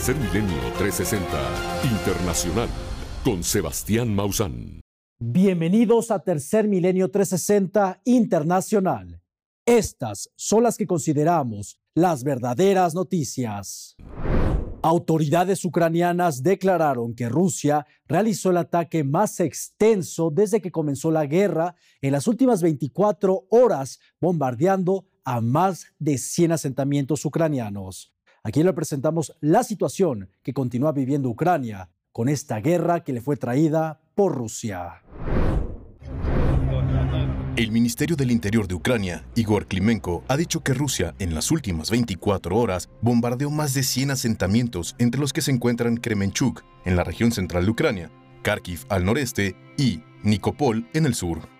[0.00, 2.68] Tercer Milenio 360 Internacional
[3.22, 4.80] con Sebastián Mausán.
[5.18, 9.20] Bienvenidos a Tercer Milenio 360 Internacional.
[9.66, 13.96] Estas son las que consideramos las verdaderas noticias.
[14.80, 21.74] Autoridades ucranianas declararon que Rusia realizó el ataque más extenso desde que comenzó la guerra
[22.00, 28.14] en las últimas 24 horas, bombardeando a más de 100 asentamientos ucranianos.
[28.42, 33.36] Aquí le presentamos la situación que continúa viviendo Ucrania con esta guerra que le fue
[33.36, 35.02] traída por Rusia.
[37.56, 41.90] El Ministerio del Interior de Ucrania, Igor Klimenko, ha dicho que Rusia en las últimas
[41.90, 47.04] 24 horas bombardeó más de 100 asentamientos, entre los que se encuentran Kremenchuk, en la
[47.04, 48.10] región central de Ucrania,
[48.42, 51.59] Kharkiv al noreste y Nikopol en el sur.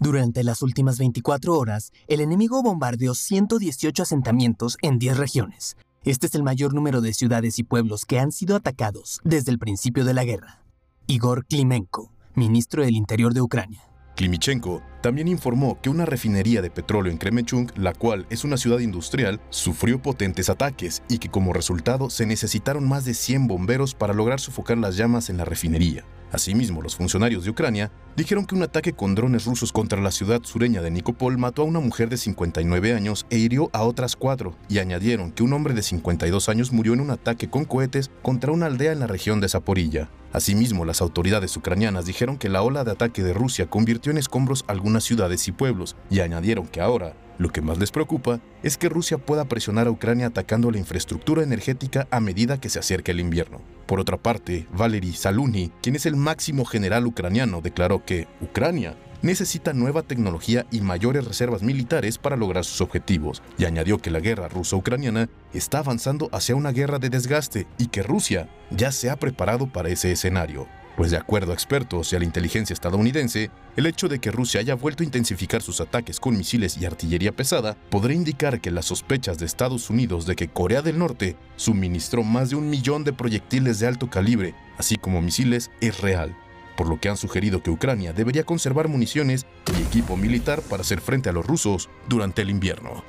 [0.00, 5.76] Durante las últimas 24 horas, el enemigo bombardeó 118 asentamientos en 10 regiones.
[6.04, 9.58] Este es el mayor número de ciudades y pueblos que han sido atacados desde el
[9.58, 10.62] principio de la guerra.
[11.08, 13.82] Igor Klimenko, ministro del Interior de Ucrania.
[14.14, 18.80] Klimichenko también informó que una refinería de petróleo en Kremenchuk, la cual es una ciudad
[18.80, 24.14] industrial, sufrió potentes ataques y que como resultado se necesitaron más de 100 bomberos para
[24.14, 26.04] lograr sofocar las llamas en la refinería.
[26.32, 30.42] Asimismo, los funcionarios de Ucrania dijeron que un ataque con drones rusos contra la ciudad
[30.42, 34.54] sureña de Nikopol mató a una mujer de 59 años e hirió a otras cuatro,
[34.68, 38.52] y añadieron que un hombre de 52 años murió en un ataque con cohetes contra
[38.52, 40.10] una aldea en la región de Zaporilla.
[40.32, 44.64] Asimismo, las autoridades ucranianas dijeron que la ola de ataque de Rusia convirtió en escombros
[44.68, 48.88] algunas ciudades y pueblos, y añadieron que ahora lo que más les preocupa es que
[48.88, 53.20] Rusia pueda presionar a Ucrania atacando la infraestructura energética a medida que se acerque el
[53.20, 53.62] invierno.
[53.86, 59.72] Por otra parte, Valery Saluni, quien es el máximo general ucraniano, declaró que Ucrania necesita
[59.72, 64.48] nueva tecnología y mayores reservas militares para lograr sus objetivos, y añadió que la guerra
[64.48, 69.72] ruso-ucraniana está avanzando hacia una guerra de desgaste y que Rusia ya se ha preparado
[69.72, 70.68] para ese escenario
[70.98, 74.58] pues de acuerdo a expertos y a la inteligencia estadounidense, el hecho de que Rusia
[74.58, 78.86] haya vuelto a intensificar sus ataques con misiles y artillería pesada podría indicar que las
[78.86, 83.12] sospechas de Estados Unidos de que Corea del Norte suministró más de un millón de
[83.12, 86.36] proyectiles de alto calibre, así como misiles, es real,
[86.76, 89.46] por lo que han sugerido que Ucrania debería conservar municiones
[89.78, 93.04] y equipo militar para hacer frente a los rusos durante el invierno.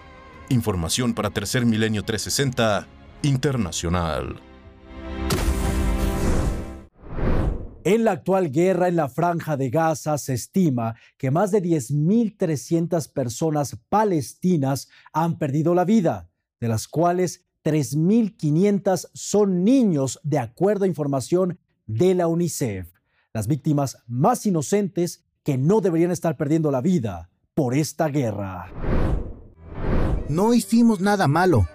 [0.49, 2.87] Información para Tercer Milenio 360
[3.23, 4.39] Internacional.
[7.85, 13.11] En la actual guerra en la franja de Gaza se estima que más de 10.300
[13.13, 16.29] personas palestinas han perdido la vida,
[16.59, 21.57] de las cuales 3.500 son niños, de acuerdo a información
[21.87, 22.91] de la UNICEF.
[23.33, 28.73] Las víctimas más inocentes que no deberían estar perdiendo la vida por esta guerra.
[30.27, 31.67] No hicimos nada malo.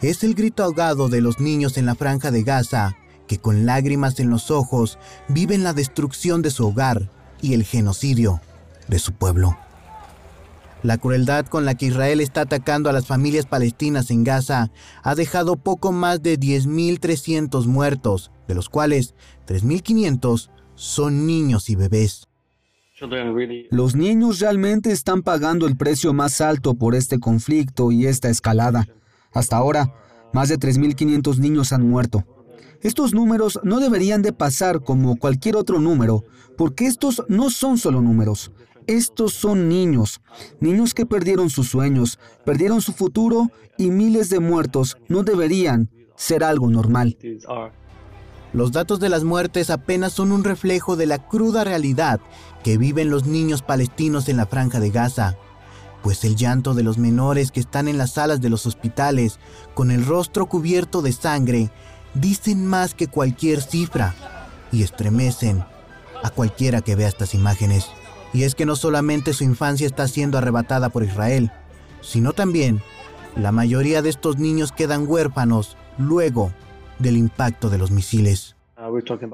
[0.00, 4.18] Es el grito ahogado de los niños en la franja de Gaza que con lágrimas
[4.20, 4.98] en los ojos
[5.28, 7.10] viven la destrucción de su hogar
[7.40, 8.40] y el genocidio
[8.88, 9.56] de su pueblo.
[10.82, 14.70] La crueldad con la que Israel está atacando a las familias palestinas en Gaza
[15.02, 19.14] ha dejado poco más de 10.300 muertos, de los cuales
[19.46, 22.28] 3.500 son niños y bebés.
[23.70, 28.86] Los niños realmente están pagando el precio más alto por este conflicto y esta escalada.
[29.32, 29.92] Hasta ahora,
[30.32, 32.24] más de 3.500 niños han muerto.
[32.86, 36.22] Estos números no deberían de pasar como cualquier otro número,
[36.56, 38.52] porque estos no son solo números.
[38.86, 40.20] Estos son niños,
[40.60, 46.44] niños que perdieron sus sueños, perdieron su futuro y miles de muertos no deberían ser
[46.44, 47.18] algo normal.
[48.52, 52.20] Los datos de las muertes apenas son un reflejo de la cruda realidad
[52.62, 55.36] que viven los niños palestinos en la franja de Gaza,
[56.04, 59.40] pues el llanto de los menores que están en las salas de los hospitales
[59.74, 61.72] con el rostro cubierto de sangre
[62.20, 64.14] dicen más que cualquier cifra
[64.72, 65.64] y estremecen
[66.22, 67.86] a cualquiera que vea estas imágenes.
[68.32, 71.52] Y es que no solamente su infancia está siendo arrebatada por Israel,
[72.00, 72.82] sino también
[73.36, 76.52] la mayoría de estos niños quedan huérfanos luego
[76.98, 78.56] del impacto de los misiles.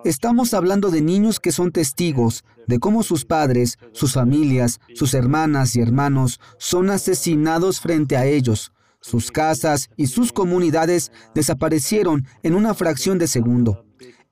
[0.04, 5.74] Estamos hablando de niños que son testigos de cómo sus padres, sus familias, sus hermanas
[5.74, 8.71] y hermanos son asesinados frente a ellos,
[9.02, 13.84] sus casas y sus comunidades desaparecieron en una fracción de segundo.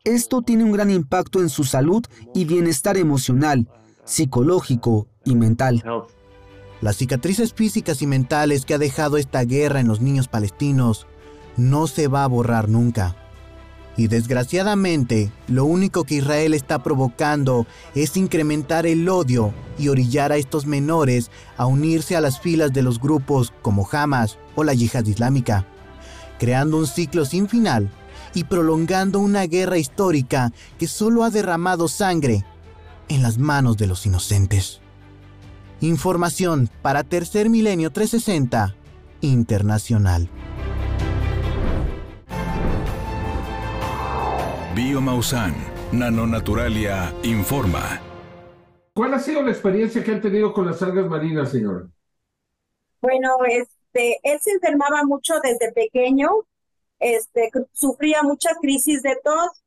[0.04, 2.02] Esto tiene un gran impacto en su salud
[2.32, 3.68] y bienestar emocional,
[4.04, 5.84] psicológico y mental.
[6.80, 11.06] Las cicatrices físicas y mentales que ha dejado esta guerra en los niños palestinos
[11.58, 13.19] no se va a borrar nunca.
[13.96, 20.36] Y desgraciadamente, lo único que Israel está provocando es incrementar el odio y orillar a
[20.36, 25.04] estos menores a unirse a las filas de los grupos como Hamas o la yihad
[25.04, 25.66] islámica,
[26.38, 27.90] creando un ciclo sin final
[28.34, 32.44] y prolongando una guerra histórica que solo ha derramado sangre
[33.08, 34.80] en las manos de los inocentes.
[35.80, 38.76] Información para Tercer Milenio 360
[39.22, 40.28] Internacional.
[44.74, 45.52] Biomausan,
[45.90, 48.00] Nanonaturalia, informa.
[48.94, 51.88] ¿Cuál ha sido la experiencia que han tenido con las algas marinas, señora?
[53.00, 56.28] Bueno, este, él se enfermaba mucho desde pequeño,
[57.00, 59.64] este, sufría muchas crisis de tos,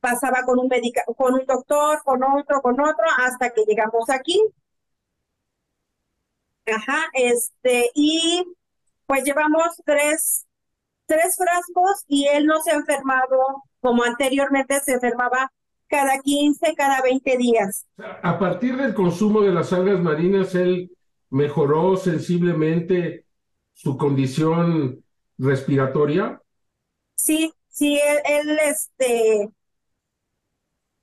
[0.00, 4.40] pasaba con un medica con un doctor, con otro, con otro, hasta que llegamos aquí.
[6.66, 8.44] Ajá, este, y
[9.06, 10.46] pues llevamos tres,
[11.04, 15.52] tres frascos y él no se ha enfermado como anteriormente se enfermaba
[15.88, 17.86] cada 15, cada 20 días.
[18.22, 20.90] A partir del consumo de las algas marinas, él
[21.30, 23.24] mejoró sensiblemente
[23.72, 25.04] su condición
[25.38, 26.40] respiratoria.
[27.14, 29.50] Sí, sí, él, este,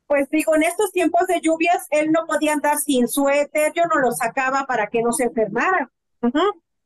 [0.07, 3.99] pues digo, en estos tiempos de lluvias, él no podía andar sin suéter, yo no
[3.99, 5.91] lo sacaba para que no se enfermara.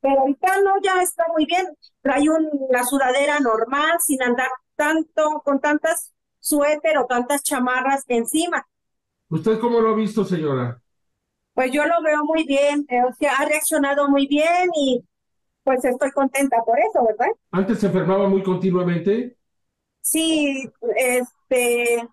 [0.01, 1.65] Pero ahorita no, ya está muy bien.
[2.01, 4.47] Trae una sudadera normal, sin andar
[4.79, 8.65] tanto, con tantas suéter o tantas chamarras encima.
[9.27, 10.81] ¿Usted cómo lo ha visto, señora?
[11.53, 15.03] Pues yo lo veo muy bien, eh, o sea, ha reaccionado muy bien y
[15.65, 17.27] pues estoy contenta por eso, ¿verdad?
[17.51, 19.35] ¿Antes se enfermaba muy continuamente?
[19.99, 20.63] Sí,
[20.95, 22.07] este,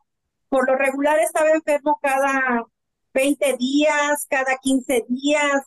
[0.49, 2.65] por lo regular estaba enfermo cada
[3.15, 5.63] 20 días, cada 15 días,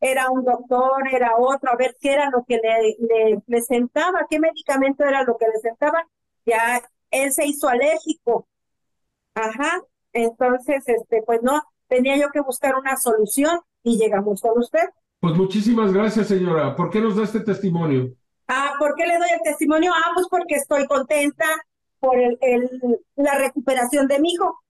[0.00, 4.38] era un doctor, era otro, a ver qué era lo que le, le presentaba, qué
[4.38, 6.06] medicamento era lo que le sentaba
[6.46, 8.46] ya él se hizo alérgico.
[9.34, 9.82] Ajá,
[10.12, 14.88] entonces, este, pues no, tenía yo que buscar una solución y llegamos con usted.
[15.20, 16.76] Pues muchísimas gracias, señora.
[16.76, 18.14] ¿Por qué nos da este testimonio?
[18.48, 19.92] Ah, ¿por qué le doy el testimonio?
[19.94, 21.46] Ah, pues porque estoy contenta
[21.98, 22.38] por el,
[23.16, 24.60] la recuperación de mi hijo.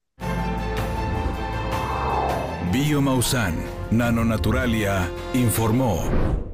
[2.73, 3.55] Biomausan,
[3.91, 6.54] Nanonaturalia, informó.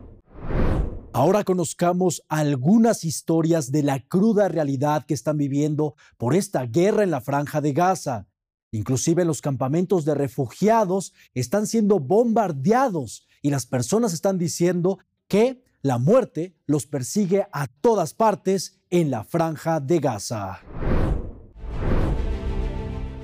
[1.12, 7.10] Ahora conozcamos algunas historias de la cruda realidad que están viviendo por esta guerra en
[7.10, 8.28] la franja de Gaza.
[8.70, 15.98] Inclusive los campamentos de refugiados están siendo bombardeados y las personas están diciendo que la
[15.98, 20.60] muerte los persigue a todas partes en la franja de Gaza.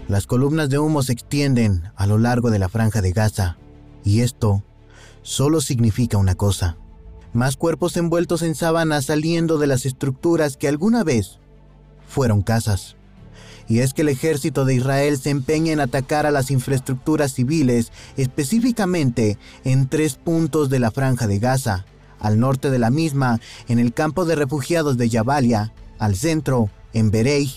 [0.09, 3.59] Las columnas de humo se extienden a lo largo de la franja de Gaza
[4.03, 4.65] y esto
[5.23, 6.79] solo significa una cosa
[7.33, 11.39] más cuerpos envueltos en sábanas saliendo de las estructuras que alguna vez
[12.09, 12.97] fueron casas.
[13.69, 17.91] Y es que el ejército de Israel se empeña en atacar a las infraestructuras civiles,
[18.17, 21.85] específicamente en tres puntos de la franja de Gaza,
[22.21, 27.11] al norte de la misma, en el campo de refugiados de Jabalia, al centro, en
[27.11, 27.57] Bereij,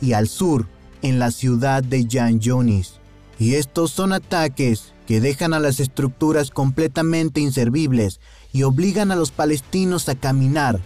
[0.00, 0.66] y al sur,
[1.02, 3.01] en la ciudad de Jan Yunis.
[3.38, 8.20] Y estos son ataques que dejan a las estructuras completamente inservibles
[8.52, 10.80] y obligan a los palestinos a caminar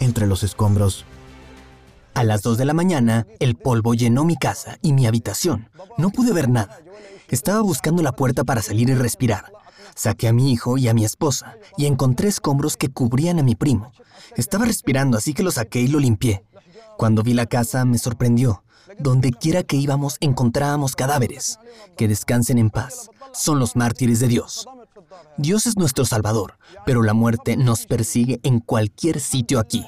[0.00, 1.04] entre los escombros.
[2.14, 5.68] A las 2 de la mañana, el polvo llenó mi casa y mi habitación.
[5.98, 6.78] No pude ver nada.
[7.28, 9.52] Estaba buscando la puerta para salir y respirar.
[9.94, 13.54] Saqué a mi hijo y a mi esposa y encontré escombros que cubrían a mi
[13.54, 13.92] primo.
[14.36, 16.44] Estaba respirando, así que lo saqué y lo limpié.
[16.96, 18.62] Cuando vi la casa me sorprendió.
[18.98, 21.58] Donde quiera que íbamos encontrábamos cadáveres.
[21.96, 23.10] Que descansen en paz.
[23.32, 24.66] Son los mártires de Dios.
[25.36, 29.84] Dios es nuestro Salvador, pero la muerte nos persigue en cualquier sitio aquí.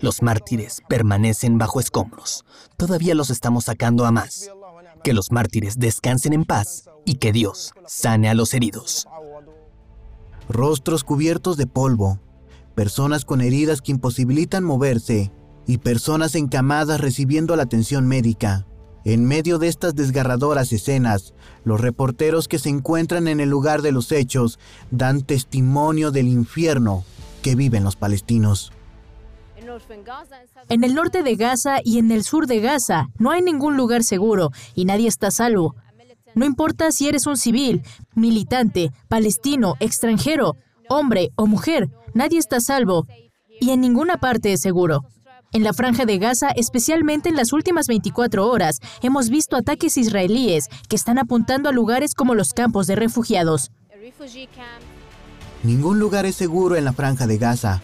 [0.00, 2.44] Los mártires permanecen bajo escombros.
[2.76, 4.50] Todavía los estamos sacando a más.
[5.04, 9.06] Que los mártires descansen en paz y que Dios sane a los heridos.
[10.48, 12.18] Rostros cubiertos de polvo,
[12.74, 15.30] personas con heridas que imposibilitan moverse
[15.70, 18.66] y personas encamadas recibiendo la atención médica.
[19.04, 23.92] En medio de estas desgarradoras escenas, los reporteros que se encuentran en el lugar de
[23.92, 24.58] los hechos
[24.90, 27.04] dan testimonio del infierno
[27.40, 28.72] que viven los palestinos.
[30.68, 34.02] En el norte de Gaza y en el sur de Gaza no hay ningún lugar
[34.02, 35.76] seguro y nadie está salvo.
[36.34, 37.82] No importa si eres un civil,
[38.16, 40.56] militante, palestino, extranjero,
[40.88, 43.06] hombre o mujer, nadie está salvo
[43.60, 45.04] y en ninguna parte es seguro.
[45.52, 50.68] En la franja de Gaza, especialmente en las últimas 24 horas, hemos visto ataques israelíes
[50.88, 53.72] que están apuntando a lugares como los campos de refugiados.
[55.64, 57.82] Ningún lugar es seguro en la franja de Gaza.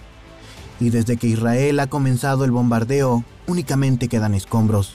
[0.79, 4.93] Y desde que Israel ha comenzado el bombardeo, únicamente quedan escombros,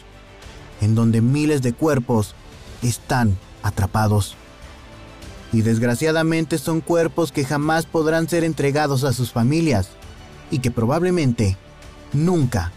[0.79, 2.35] en donde miles de cuerpos
[2.81, 4.37] están atrapados.
[5.51, 9.89] Y desgraciadamente son cuerpos que jamás podrán ser entregados a sus familias
[10.51, 11.57] y que probablemente
[12.13, 12.71] nunca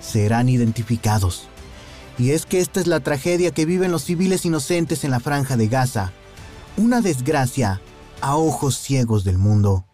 [0.00, 1.48] serán identificados.
[2.18, 5.56] Y es que esta es la tragedia que viven los civiles inocentes en la franja
[5.56, 6.12] de Gaza.
[6.76, 7.80] Una desgracia
[8.20, 9.86] a ojos ciegos del mundo.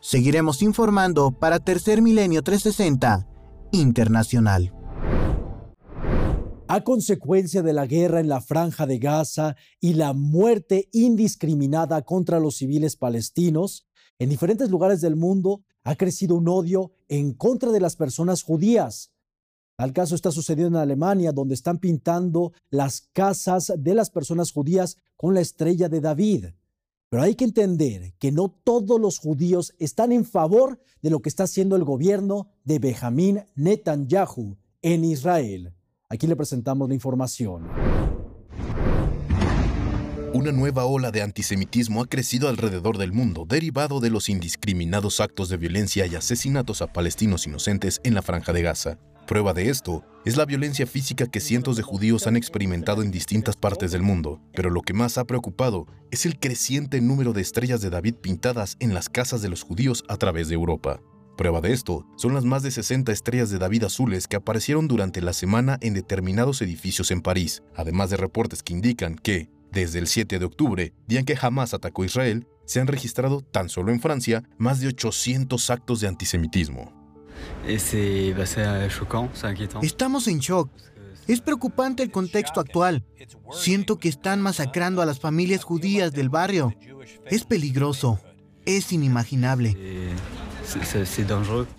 [0.00, 3.28] Seguiremos informando para Tercer Milenio 360
[3.70, 4.74] Internacional.
[6.66, 12.40] A consecuencia de la guerra en la franja de Gaza y la muerte indiscriminada contra
[12.40, 13.86] los civiles palestinos,
[14.18, 19.10] en diferentes lugares del mundo ha crecido un odio en contra de las personas judías.
[19.76, 24.96] Tal caso está sucediendo en Alemania, donde están pintando las casas de las personas judías
[25.16, 26.46] con la estrella de David.
[27.08, 31.28] Pero hay que entender que no todos los judíos están en favor de lo que
[31.28, 35.74] está haciendo el gobierno de Benjamín Netanyahu en Israel.
[36.08, 37.68] Aquí le presentamos la información.
[40.34, 45.50] Una nueva ola de antisemitismo ha crecido alrededor del mundo, derivado de los indiscriminados actos
[45.50, 48.98] de violencia y asesinatos a palestinos inocentes en la franja de Gaza.
[49.26, 53.56] Prueba de esto es la violencia física que cientos de judíos han experimentado en distintas
[53.56, 57.82] partes del mundo, pero lo que más ha preocupado es el creciente número de estrellas
[57.82, 61.02] de David pintadas en las casas de los judíos a través de Europa.
[61.36, 65.20] Prueba de esto son las más de 60 estrellas de David azules que aparecieron durante
[65.20, 70.06] la semana en determinados edificios en París, además de reportes que indican que, desde el
[70.06, 74.00] 7 de octubre, día en que jamás atacó Israel, se han registrado tan solo en
[74.00, 76.92] Francia más de 800 actos de antisemitismo.
[79.82, 80.70] Estamos en shock.
[81.26, 83.04] Es preocupante el contexto actual.
[83.52, 86.74] Siento que están masacrando a las familias judías del barrio.
[87.26, 88.20] Es peligroso.
[88.64, 89.76] Es inimaginable.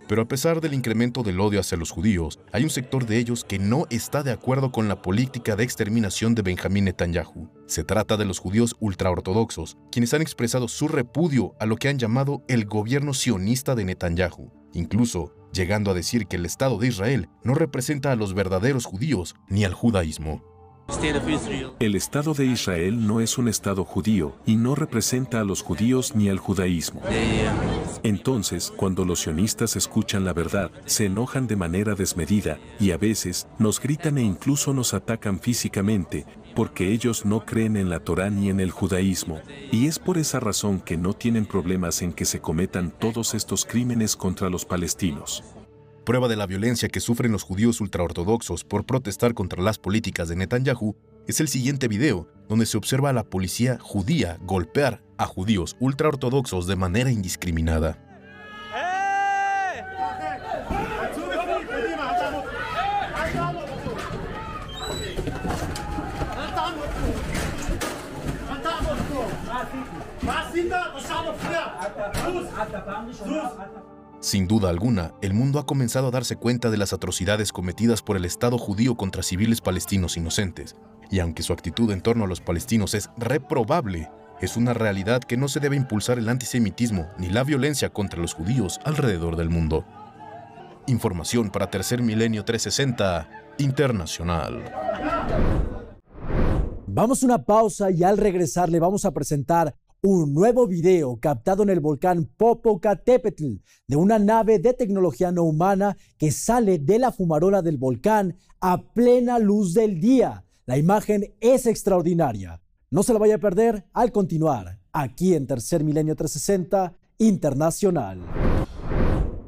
[0.07, 3.43] Pero a pesar del incremento del odio hacia los judíos, hay un sector de ellos
[3.43, 7.49] que no está de acuerdo con la política de exterminación de Benjamín Netanyahu.
[7.73, 11.97] Se trata de los judíos ultraortodoxos, quienes han expresado su repudio a lo que han
[11.97, 14.51] llamado el gobierno sionista de Netanyahu.
[14.73, 19.33] Incluso llegando a decir que el Estado de Israel no representa a los verdaderos judíos
[19.47, 20.52] ni al judaísmo.
[21.79, 26.15] El Estado de Israel no es un Estado judío y no representa a los judíos
[26.15, 27.01] ni al judaísmo.
[28.03, 33.47] Entonces, cuando los sionistas escuchan la verdad, se enojan de manera desmedida y a veces
[33.59, 36.25] nos gritan e incluso nos atacan físicamente,
[36.55, 40.39] porque ellos no creen en la Torá ni en el judaísmo, y es por esa
[40.39, 45.43] razón que no tienen problemas en que se cometan todos estos crímenes contra los palestinos.
[46.05, 50.35] Prueba de la violencia que sufren los judíos ultraortodoxos por protestar contra las políticas de
[50.35, 55.77] Netanyahu es el siguiente video, donde se observa a la policía judía golpear a judíos
[55.79, 57.97] ultraortodoxos de manera indiscriminada.
[74.23, 78.15] Sin duda alguna, el mundo ha comenzado a darse cuenta de las atrocidades cometidas por
[78.15, 80.77] el Estado judío contra civiles palestinos inocentes,
[81.11, 85.35] y aunque su actitud en torno a los palestinos es reprobable, es una realidad que
[85.35, 89.83] no se debe impulsar el antisemitismo ni la violencia contra los judíos alrededor del mundo.
[90.87, 94.63] Información para Tercer Milenio 360 Internacional.
[96.87, 99.75] Vamos a una pausa y al regresar le vamos a presentar
[100.05, 103.53] un nuevo video captado en el volcán Popocatépetl
[103.87, 108.81] de una nave de tecnología no humana que sale de la fumarola del volcán a
[108.81, 110.43] plena luz del día.
[110.65, 112.61] La imagen es extraordinaria.
[112.91, 118.19] No se la vaya a perder al continuar aquí en Tercer Milenio 360 Internacional.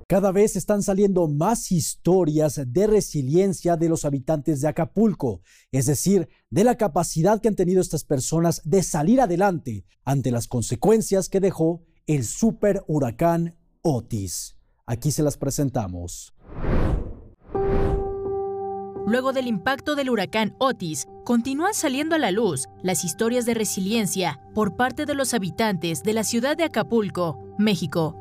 [0.07, 6.29] Cada vez están saliendo más historias de resiliencia de los habitantes de Acapulco, es decir,
[6.51, 11.39] de la capacidad que han tenido estas personas de salir adelante ante las consecuencias que
[11.39, 14.57] dejó el super huracán Otis.
[14.85, 16.35] Aquí se las presentamos.
[19.07, 24.39] Luego del impacto del huracán Otis, continúan saliendo a la luz las historias de resiliencia
[24.53, 28.15] por parte de los habitantes de la ciudad de Acapulco, México,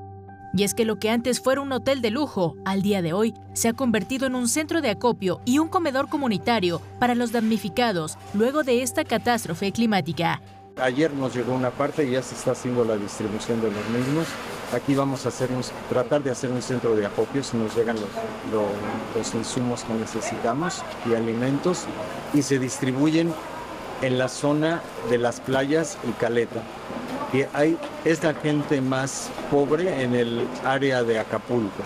[0.57, 3.35] y es que lo que antes fuera un hotel de lujo, al día de hoy
[3.55, 8.17] se ha convertido en un centro de acopio y un comedor comunitario para los damnificados
[8.35, 10.41] luego de esta catástrofe climática.
[10.77, 14.27] Ayer nos llegó una parte y ya se está haciendo la distribución de los mismos.
[14.73, 15.31] Aquí vamos a
[15.89, 18.09] tratar de hacer un centro de acopio si nos llegan los,
[19.17, 21.85] los insumos que necesitamos y alimentos
[22.33, 23.33] y se distribuyen
[24.03, 26.63] en la zona de las playas y Caleta
[27.31, 31.83] que hay, es la gente más pobre en el área de Acapulco.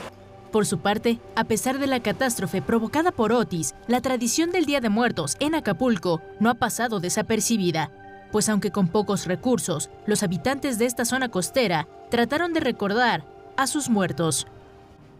[0.50, 4.80] Por su parte, a pesar de la catástrofe provocada por Otis, la tradición del Día
[4.80, 7.90] de Muertos en Acapulco no ha pasado desapercibida,
[8.32, 13.24] pues aunque con pocos recursos, los habitantes de esta zona costera trataron de recordar
[13.56, 14.46] a sus muertos.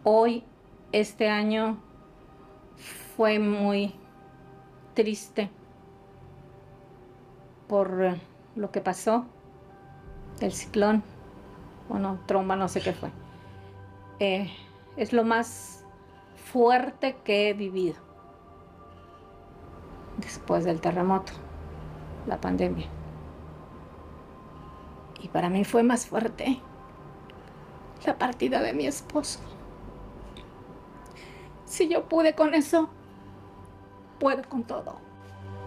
[0.05, 0.45] Hoy,
[0.93, 1.79] este año,
[3.17, 3.95] fue muy
[4.95, 5.51] triste
[7.67, 8.17] por
[8.57, 9.27] lo que pasó,
[10.47, 11.03] el ciclón,
[11.89, 13.11] bueno, tromba, no sé qué fue.
[14.21, 14.51] Eh,
[14.97, 15.85] es lo más
[16.53, 17.97] fuerte que he vivido
[20.19, 21.33] después del terremoto,
[22.27, 22.87] la pandemia.
[25.21, 26.61] Y para mí fue más fuerte
[28.07, 29.41] la partida de mi esposo.
[31.65, 32.89] Si yo pude con eso,
[34.19, 35.08] puedo con todo.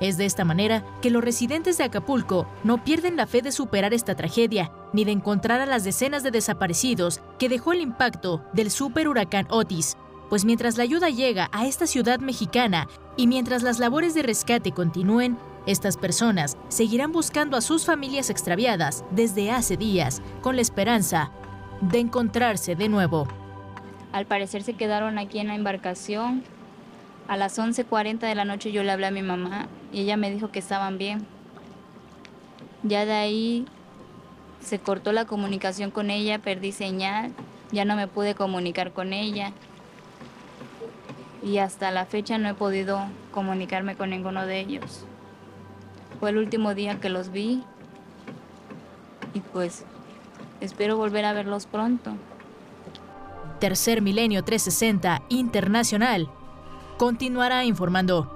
[0.02, 3.94] Es de esta manera que los residentes de Acapulco no pierden la fe de superar
[3.94, 8.72] esta tragedia, ni de encontrar a las decenas de desaparecidos que dejó el impacto del
[8.72, 9.96] super huracán Otis.
[10.28, 14.72] Pues mientras la ayuda llega a esta ciudad mexicana y mientras las labores de rescate
[14.72, 21.32] continúen, estas personas seguirán buscando a sus familias extraviadas desde hace días, con la esperanza
[21.80, 23.28] de encontrarse de nuevo.
[24.14, 26.44] Al parecer se quedaron aquí en la embarcación.
[27.32, 30.30] A las 11.40 de la noche yo le hablé a mi mamá y ella me
[30.30, 31.26] dijo que estaban bien.
[32.84, 33.66] Ya de ahí
[34.60, 37.32] se cortó la comunicación con ella, perdí señal,
[37.72, 39.54] ya no me pude comunicar con ella.
[41.42, 43.00] Y hasta la fecha no he podido
[43.32, 45.06] comunicarme con ninguno de ellos.
[46.20, 47.64] Fue el último día que los vi
[49.34, 49.86] y pues
[50.60, 52.12] espero volver a verlos pronto.
[53.62, 56.30] Tercer Milenio 360 Internacional
[57.02, 58.30] continuará informando.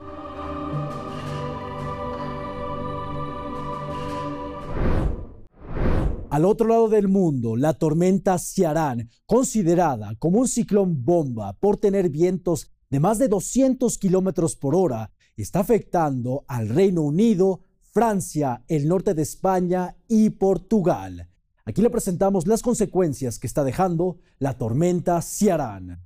[6.31, 12.09] Al otro lado del mundo, la tormenta Ciarán, considerada como un ciclón bomba por tener
[12.09, 18.87] vientos de más de 200 kilómetros por hora, está afectando al Reino Unido, Francia, el
[18.87, 21.29] norte de España y Portugal.
[21.65, 26.04] Aquí le presentamos las consecuencias que está dejando la tormenta Ciarán.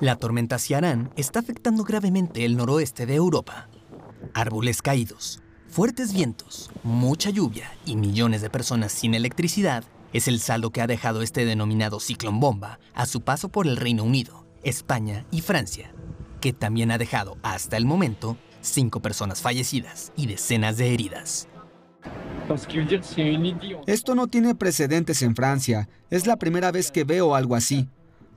[0.00, 3.68] La tormenta Ciarán está afectando gravemente el noroeste de Europa.
[4.32, 9.84] Árboles caídos, fuertes vientos, mucha lluvia y millones de personas sin electricidad
[10.14, 13.76] es el saldo que ha dejado este denominado ciclón bomba a su paso por el
[13.76, 15.92] Reino Unido, España y Francia,
[16.40, 21.46] que también ha dejado hasta el momento cinco personas fallecidas y decenas de heridas.
[23.86, 25.90] Esto no tiene precedentes en Francia.
[26.08, 27.86] Es la primera vez que veo algo así.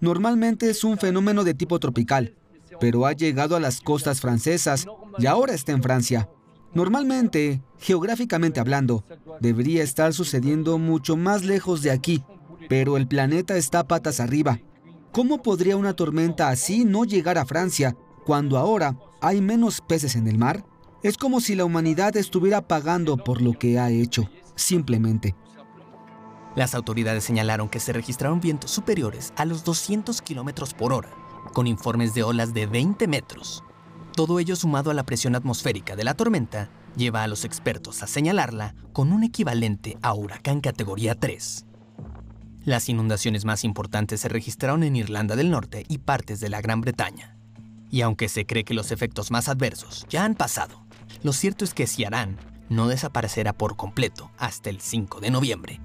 [0.04, 2.36] Normalmente es un fenómeno de tipo tropical,
[2.82, 4.86] pero ha llegado a las costas francesas
[5.18, 6.28] y ahora está en Francia.
[6.74, 9.06] Normalmente, geográficamente hablando,
[9.39, 12.22] debería estar sucediendo mucho más lejos de aquí,
[12.68, 14.60] pero el planeta está patas arriba.
[15.13, 20.28] ¿Cómo podría una tormenta así no llegar a Francia cuando ahora hay menos peces en
[20.28, 20.66] el mar?
[21.02, 25.34] Es como si la humanidad estuviera pagando por lo que ha hecho, simplemente.
[26.56, 31.10] Las autoridades señalaron que se registraron vientos superiores a los 200 kilómetros por hora,
[31.52, 33.63] con informes de olas de 20 metros.
[34.16, 38.08] Todo ello sumado a la presión atmosférica de la tormenta lleva a los expertos a
[38.08, 41.66] señalarla con un equivalente a huracán categoría 3.
[42.66, 46.82] Las inundaciones más importantes se registraron en Irlanda del Norte y partes de la Gran
[46.82, 47.36] Bretaña.
[47.89, 50.86] Y aunque se cree que los efectos más adversos ya han pasado,
[51.24, 52.38] lo cierto es que Ciarán
[52.70, 55.82] no desaparecerá por completo hasta el 5 de noviembre.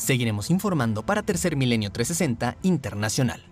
[0.00, 3.42] Seguiremos informando para Tercer Milenio 360 Internacional.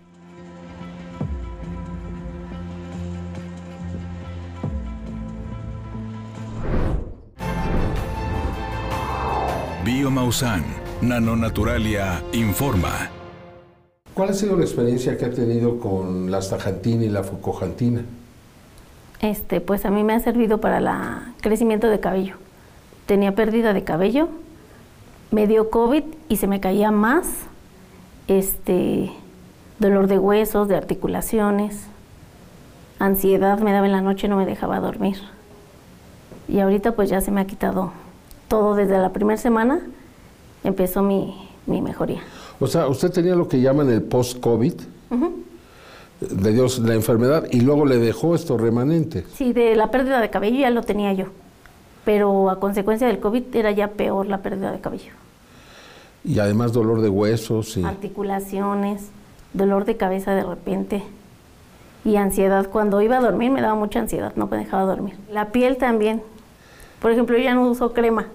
[9.84, 10.64] Biomausan,
[11.02, 13.10] Nanonaturalia, informa.
[14.14, 18.00] ¿Cuál ha sido la experiencia que ha tenido con la astaxantina y la fucojantina?
[19.20, 20.88] Este, pues a mí me ha servido para el
[21.42, 22.36] crecimiento de cabello.
[23.04, 24.30] Tenía pérdida de cabello,
[25.30, 27.26] me dio COVID y se me caía más,
[28.26, 29.10] este,
[29.78, 31.86] dolor de huesos, de articulaciones,
[32.98, 35.16] ansiedad me daba en la noche, no me dejaba dormir.
[36.48, 37.92] Y ahorita pues ya se me ha quitado
[38.48, 39.80] todo desde la primera semana,
[40.64, 42.20] empezó mi, mi mejoría.
[42.60, 44.74] O sea, usted tenía lo que llaman el post-COVID,
[46.20, 49.24] de Dios, la enfermedad, y luego le dejó estos remanentes.
[49.34, 51.26] Sí, de la pérdida de cabello ya lo tenía yo,
[52.08, 55.12] pero a consecuencia del COVID era ya peor la pérdida de cabello.
[56.24, 57.76] Y además dolor de huesos.
[57.76, 57.84] Y...
[57.84, 59.10] Articulaciones,
[59.52, 61.02] dolor de cabeza de repente
[62.06, 62.66] y ansiedad.
[62.70, 65.16] Cuando iba a dormir me daba mucha ansiedad, no me dejaba dormir.
[65.30, 66.22] La piel también.
[67.02, 68.28] Por ejemplo, yo ya no uso crema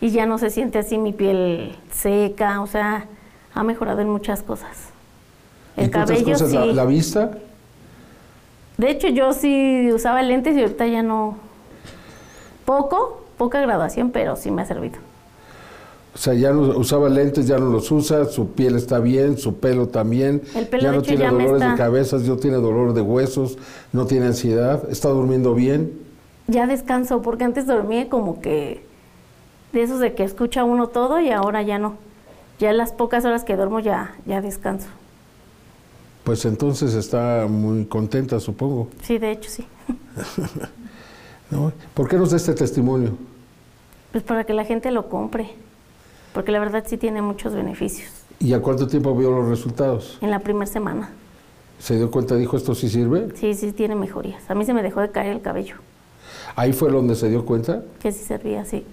[0.00, 3.04] y ya no se siente así mi piel seca, o sea,
[3.52, 4.88] ha mejorado en muchas cosas.
[5.76, 6.56] El cabello sí.
[6.72, 7.32] La, vista?
[8.78, 11.43] De hecho, yo sí usaba lentes y ahorita ya no.
[12.64, 14.98] Poco, poca graduación, pero sí me ha servido.
[16.14, 19.56] O sea, ya no usaba lentes, ya no los usa, su piel está bien, su
[19.56, 20.42] pelo también.
[20.54, 23.58] El pelo, ya no tiene ya dolores de cabeza, no tiene dolor de huesos,
[23.92, 25.92] no tiene ansiedad, está durmiendo bien.
[26.46, 28.84] Ya descanso, porque antes dormía como que
[29.72, 31.96] de esos de que escucha uno todo y ahora ya no.
[32.60, 34.86] Ya las pocas horas que duermo ya, ya descanso.
[36.22, 38.88] Pues entonces está muy contenta, supongo.
[39.02, 39.66] Sí, de hecho sí.
[41.50, 41.72] ¿no?
[41.94, 43.12] ¿Por qué nos da este testimonio?
[44.12, 45.50] Pues para que la gente lo compre.
[46.32, 48.10] Porque la verdad sí tiene muchos beneficios.
[48.40, 50.18] ¿Y a cuánto tiempo vio los resultados?
[50.20, 51.10] En la primera semana.
[51.78, 53.28] ¿Se dio cuenta, dijo, esto sí sirve?
[53.36, 54.42] Sí, sí tiene mejorías.
[54.50, 55.76] A mí se me dejó de caer el cabello.
[56.56, 57.82] Ahí fue donde se dio cuenta.
[58.00, 58.84] Que sí servía, sí.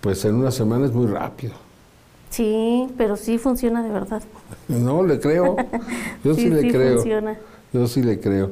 [0.00, 1.54] Pues en una semana es muy rápido.
[2.30, 4.22] Sí, pero sí funciona de verdad.
[4.68, 5.56] No, le creo.
[6.24, 6.94] Yo sí, Sí, le sí creo.
[6.96, 7.36] funciona.
[7.72, 8.50] Yo sí le creo.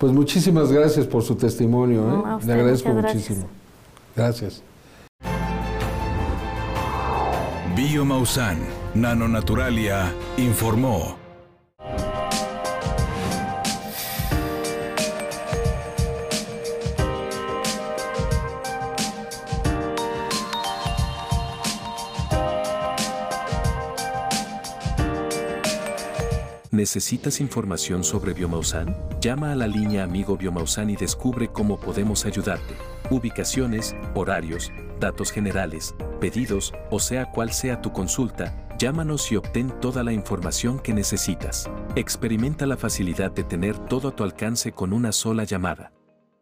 [0.00, 2.00] Pues muchísimas gracias por su testimonio.
[2.00, 2.22] ¿eh?
[2.24, 3.14] No, usted, le agradezco gracias.
[3.14, 3.48] muchísimo.
[4.16, 4.62] Gracias.
[7.76, 8.60] Biomausan,
[8.94, 11.19] Nanonaturalia, informó.
[26.80, 28.96] ¿Necesitas información sobre Biomausan?
[29.20, 32.74] Llama a la línea Amigo Biomausan y descubre cómo podemos ayudarte.
[33.10, 40.02] Ubicaciones, horarios, datos generales, pedidos, o sea cual sea tu consulta, llámanos y obtén toda
[40.02, 41.70] la información que necesitas.
[41.96, 45.92] Experimenta la facilidad de tener todo a tu alcance con una sola llamada.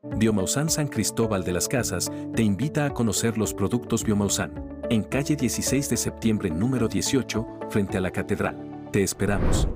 [0.04, 4.52] Biomausan San Cristóbal de las Casas te invita a conocer los productos Biomausan,
[4.88, 8.86] en calle 16 de septiembre número 18, frente a la catedral.
[8.92, 9.66] Te esperamos.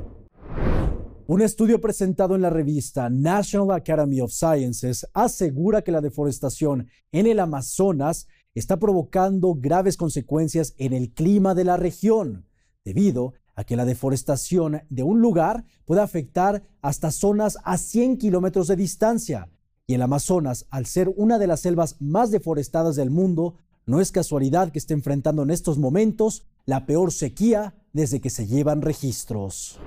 [1.29, 7.29] Un estudio presentado en la revista National Academy of Sciences asegura que la deforestación en
[7.29, 12.47] el Amazonas está provocando graves consecuencias en el clima de la región,
[12.85, 18.67] debido a que la deforestación de un lugar puede afectar hasta zonas a 100 kilómetros
[18.67, 19.49] de distancia.
[19.87, 23.55] Y el Amazonas, al ser una de las selvas más deforestadas del mundo,
[23.87, 28.47] no es casualidad que esté enfrentando en estos momentos la peor sequía desde que se
[28.49, 29.79] llevan registros.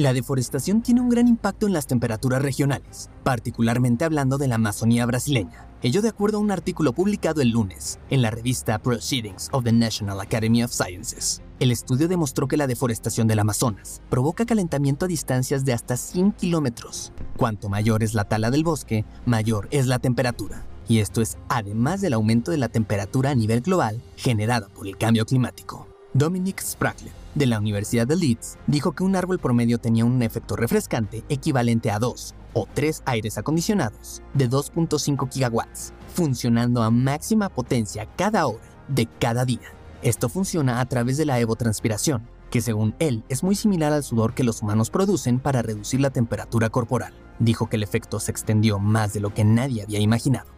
[0.00, 5.04] La deforestación tiene un gran impacto en las temperaturas regionales, particularmente hablando de la Amazonía
[5.04, 5.66] brasileña.
[5.82, 9.72] Ello de acuerdo a un artículo publicado el lunes en la revista Proceedings of the
[9.72, 11.42] National Academy of Sciences.
[11.58, 16.32] El estudio demostró que la deforestación del Amazonas provoca calentamiento a distancias de hasta 100
[16.32, 17.12] kilómetros.
[17.36, 20.64] Cuanto mayor es la tala del bosque, mayor es la temperatura.
[20.88, 24.96] Y esto es además del aumento de la temperatura a nivel global generada por el
[24.96, 25.86] cambio climático.
[26.14, 30.56] Dominic Spracklet, de la Universidad de Leeds, dijo que un árbol promedio tenía un efecto
[30.56, 38.06] refrescante equivalente a dos o tres aires acondicionados de 2.5 gigawatts, funcionando a máxima potencia
[38.16, 39.72] cada hora de cada día.
[40.02, 44.34] Esto funciona a través de la evotranspiración, que según él es muy similar al sudor
[44.34, 47.12] que los humanos producen para reducir la temperatura corporal.
[47.38, 50.50] Dijo que el efecto se extendió más de lo que nadie había imaginado.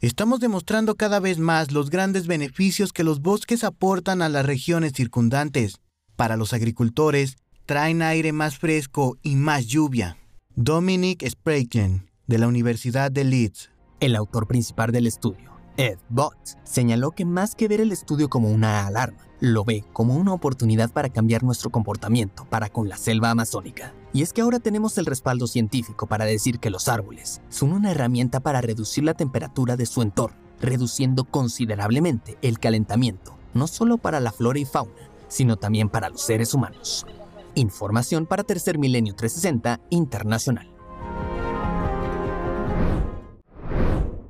[0.00, 4.92] Estamos demostrando cada vez más los grandes beneficios que los bosques aportan a las regiones
[4.92, 5.80] circundantes.
[6.16, 10.16] Para los agricultores, traen aire más fresco y más lluvia.
[10.54, 13.70] Dominic Spraken, de la Universidad de Leeds.
[14.00, 18.50] El autor principal del estudio, Ed Bott, señaló que más que ver el estudio como
[18.50, 23.30] una alarma, lo ve como una oportunidad para cambiar nuestro comportamiento para con la selva
[23.30, 23.92] amazónica.
[24.14, 27.90] Y es que ahora tenemos el respaldo científico para decir que los árboles son una
[27.90, 34.20] herramienta para reducir la temperatura de su entorno, reduciendo considerablemente el calentamiento, no solo para
[34.20, 37.06] la flora y fauna, sino también para los seres humanos.
[37.54, 40.76] Información para Tercer Milenio 360 Internacional.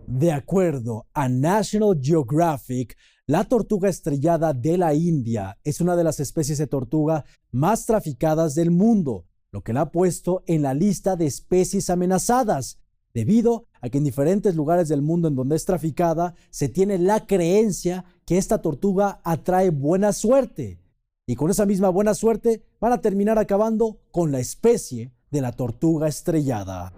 [0.06, 6.20] De acuerdo a National Geographic, la tortuga estrellada de la India es una de las
[6.20, 11.16] especies de tortuga más traficadas del mundo, lo que la ha puesto en la lista
[11.16, 12.78] de especies amenazadas,
[13.12, 17.26] debido a que en diferentes lugares del mundo en donde es traficada se tiene la
[17.26, 20.78] creencia que esta tortuga atrae buena suerte.
[21.28, 25.50] Y con esa misma buena suerte van a terminar acabando con la especie de la
[25.50, 26.92] tortuga estrellada.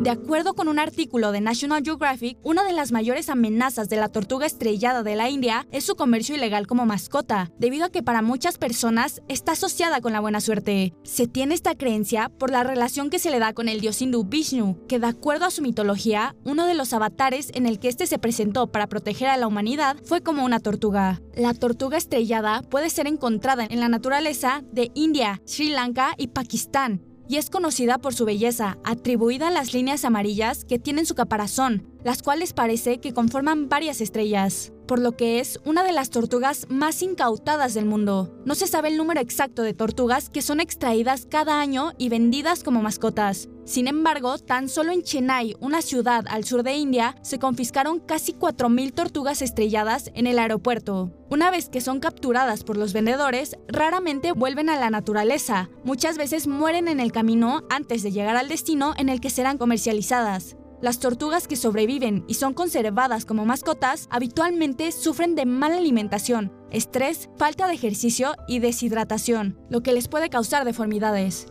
[0.00, 4.08] De acuerdo con un artículo de National Geographic, una de las mayores amenazas de la
[4.08, 8.22] tortuga estrellada de la India es su comercio ilegal como mascota, debido a que para
[8.22, 10.94] muchas personas está asociada con la buena suerte.
[11.04, 14.24] Se tiene esta creencia por la relación que se le da con el dios hindú
[14.24, 18.06] Vishnu, que de acuerdo a su mitología, uno de los avatares en el que este
[18.06, 21.20] se presentó para proteger a la humanidad fue como una tortuga.
[21.34, 27.02] La tortuga estrellada puede ser encontrada en la naturaleza de India, Sri Lanka y Pakistán,
[27.30, 31.86] y es conocida por su belleza, atribuida a las líneas amarillas que tienen su caparazón,
[32.02, 36.66] las cuales parece que conforman varias estrellas, por lo que es una de las tortugas
[36.70, 38.34] más incautadas del mundo.
[38.44, 42.64] No se sabe el número exacto de tortugas que son extraídas cada año y vendidas
[42.64, 43.48] como mascotas.
[43.70, 48.32] Sin embargo, tan solo en Chennai, una ciudad al sur de India, se confiscaron casi
[48.32, 51.12] 4.000 tortugas estrelladas en el aeropuerto.
[51.30, 55.70] Una vez que son capturadas por los vendedores, raramente vuelven a la naturaleza.
[55.84, 59.56] Muchas veces mueren en el camino antes de llegar al destino en el que serán
[59.56, 60.56] comercializadas.
[60.82, 67.30] Las tortugas que sobreviven y son conservadas como mascotas habitualmente sufren de mala alimentación, estrés,
[67.36, 71.46] falta de ejercicio y deshidratación, lo que les puede causar deformidades.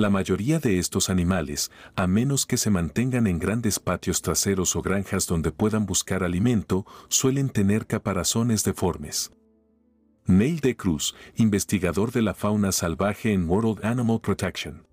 [0.00, 4.80] La mayoría de estos animales, a menos que se mantengan en grandes patios traseros o
[4.80, 9.30] granjas donde puedan buscar alimento, suelen tener caparazones deformes.
[10.24, 14.86] Neil de Cruz, investigador de la fauna salvaje en World Animal Protection.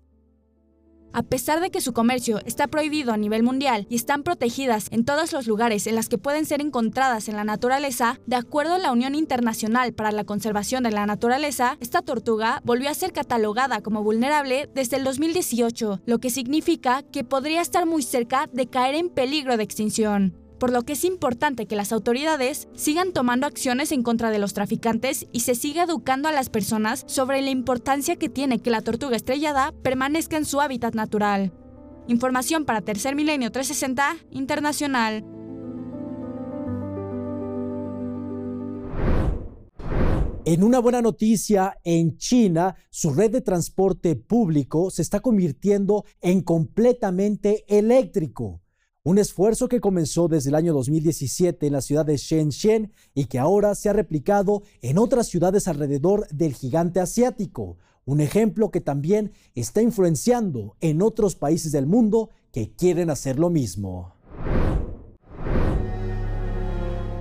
[1.18, 5.04] A pesar de que su comercio está prohibido a nivel mundial y están protegidas en
[5.04, 8.78] todos los lugares en los que pueden ser encontradas en la naturaleza, de acuerdo a
[8.78, 13.80] la Unión Internacional para la Conservación de la Naturaleza, esta tortuga volvió a ser catalogada
[13.80, 18.94] como vulnerable desde el 2018, lo que significa que podría estar muy cerca de caer
[18.94, 23.92] en peligro de extinción por lo que es importante que las autoridades sigan tomando acciones
[23.92, 28.16] en contra de los traficantes y se siga educando a las personas sobre la importancia
[28.16, 31.52] que tiene que la tortuga estrellada permanezca en su hábitat natural.
[32.08, 35.24] Información para Tercer Milenio 360 Internacional.
[40.50, 46.40] En una buena noticia, en China, su red de transporte público se está convirtiendo en
[46.40, 48.62] completamente eléctrico.
[49.08, 53.38] Un esfuerzo que comenzó desde el año 2017 en la ciudad de Shenzhen y que
[53.38, 57.78] ahora se ha replicado en otras ciudades alrededor del gigante asiático.
[58.04, 63.48] Un ejemplo que también está influenciando en otros países del mundo que quieren hacer lo
[63.48, 64.12] mismo.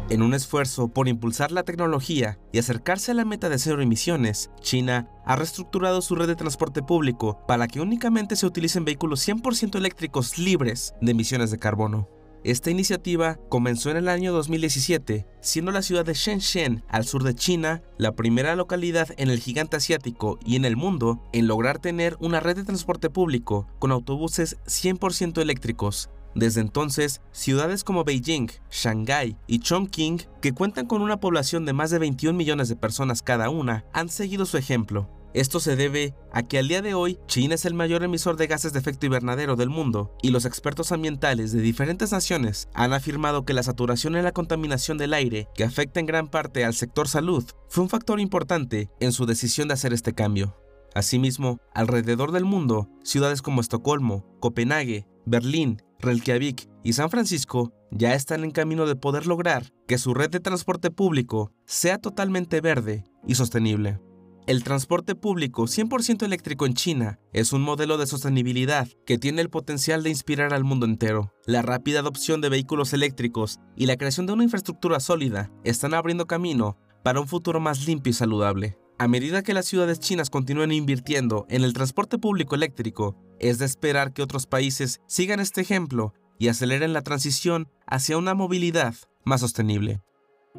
[0.10, 4.52] En un esfuerzo por impulsar la tecnología y acercarse a la meta de cero emisiones,
[4.62, 9.76] China ha reestructurado su red de transporte público para que únicamente se utilicen vehículos 100%
[9.76, 12.08] eléctricos libres de emisiones de carbono.
[12.46, 17.36] Esta iniciativa comenzó en el año 2017, siendo la ciudad de Shenzhen, al sur de
[17.36, 22.16] China, la primera localidad en el gigante asiático y en el mundo en lograr tener
[22.22, 29.38] una red de transporte público con autobuses 100% eléctricos, desde entonces, ciudades como Beijing, Shanghái
[29.48, 33.50] y Chongqing, que cuentan con una población de más de 21 millones de personas cada
[33.50, 35.10] una, han seguido su ejemplo.
[35.34, 38.46] Esto se debe a que al día de hoy China es el mayor emisor de
[38.46, 43.44] gases de efecto invernadero del mundo y los expertos ambientales de diferentes naciones han afirmado
[43.44, 47.08] que la saturación y la contaminación del aire, que afecta en gran parte al sector
[47.08, 50.56] salud, fue un factor importante en su decisión de hacer este cambio.
[50.94, 58.44] Asimismo, alrededor del mundo, ciudades como Estocolmo, Copenhague, Berlín, Reykjavik y San Francisco ya están
[58.44, 63.36] en camino de poder lograr que su red de transporte público sea totalmente verde y
[63.36, 64.00] sostenible.
[64.48, 69.50] El transporte público 100% eléctrico en China es un modelo de sostenibilidad que tiene el
[69.50, 71.34] potencial de inspirar al mundo entero.
[71.46, 76.28] La rápida adopción de vehículos eléctricos y la creación de una infraestructura sólida están abriendo
[76.28, 78.78] camino para un futuro más limpio y saludable.
[79.00, 83.66] A medida que las ciudades chinas continúen invirtiendo en el transporte público eléctrico, es de
[83.66, 89.42] esperar que otros países sigan este ejemplo y aceleren la transición hacia una movilidad más
[89.42, 90.02] sostenible.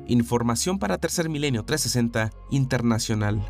[0.07, 3.45] Información para Tercer Milenio 360 Internacional.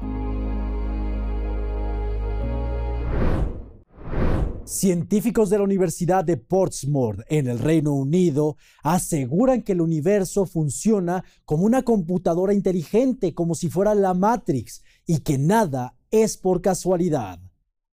[4.69, 11.25] Científicos de la Universidad de Portsmouth en el Reino Unido aseguran que el universo funciona
[11.47, 17.41] como una computadora inteligente, como si fuera la Matrix, y que nada es por casualidad.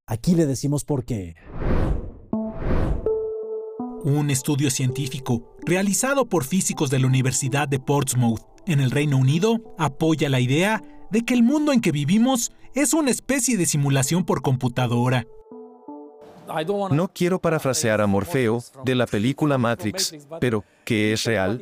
[0.05, 1.35] Aquí le decimos por qué.
[4.03, 9.61] Un estudio científico realizado por físicos de la Universidad de Portsmouth en el Reino Unido
[9.77, 14.25] apoya la idea de que el mundo en que vivimos es una especie de simulación
[14.25, 15.25] por computadora
[16.91, 21.61] no quiero parafrasear a Morfeo de la película Matrix, pero ¿qué es real?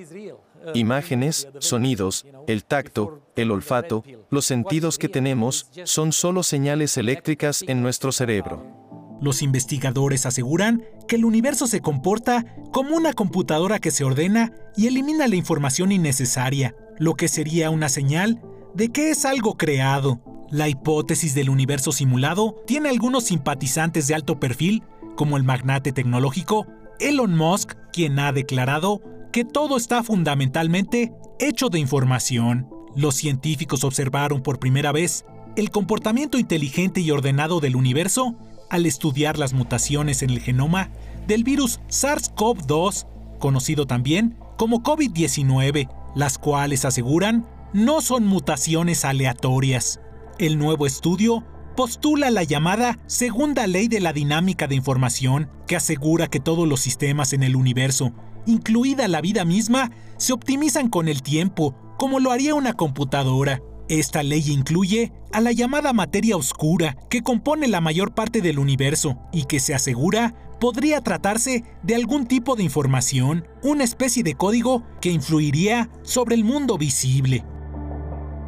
[0.74, 7.82] Imágenes, sonidos, el tacto, el olfato, los sentidos que tenemos son solo señales eléctricas en
[7.82, 8.84] nuestro cerebro.
[9.22, 14.88] Los investigadores aseguran que el universo se comporta como una computadora que se ordena y
[14.88, 18.42] elimina la información innecesaria, lo que sería una señal
[18.74, 20.20] de que es algo creado.
[20.54, 24.84] La hipótesis del universo simulado tiene algunos simpatizantes de alto perfil,
[25.16, 26.68] como el magnate tecnológico
[27.00, 32.70] Elon Musk, quien ha declarado que todo está fundamentalmente hecho de información.
[32.96, 38.36] Los científicos observaron por primera vez el comportamiento inteligente y ordenado del universo
[38.70, 40.92] al estudiar las mutaciones en el genoma
[41.26, 43.08] del virus SARS-CoV-2,
[43.40, 50.00] conocido también como COVID-19, las cuales aseguran no son mutaciones aleatorias.
[50.40, 51.44] El nuevo estudio
[51.78, 56.80] postula la llamada segunda ley de la dinámica de información, que asegura que todos los
[56.80, 58.14] sistemas en el universo,
[58.48, 63.62] incluida la vida misma, se optimizan con el tiempo, como lo haría una computadora.
[63.90, 69.20] Esta ley incluye a la llamada materia oscura, que compone la mayor parte del universo
[69.32, 74.84] y que se asegura podría tratarse de algún tipo de información, una especie de código
[75.00, 77.46] que influiría sobre el mundo visible.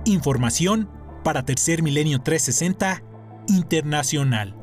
[0.05, 0.89] Información
[1.25, 3.01] para Tercer Milenio 360
[3.47, 4.53] Internacional.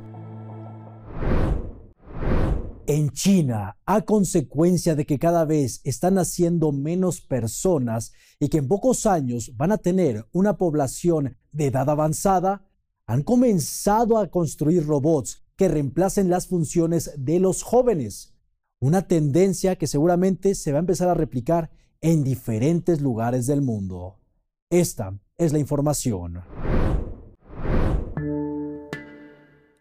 [2.87, 8.69] En China, a consecuencia de que cada vez están naciendo menos personas y que en
[8.69, 12.65] pocos años van a tener una población de edad avanzada,
[13.09, 18.37] han comenzado a construir robots que reemplacen las funciones de los jóvenes.
[18.81, 24.21] Una tendencia que seguramente se va a empezar a replicar en diferentes lugares del mundo.
[24.71, 26.43] Esta es la información.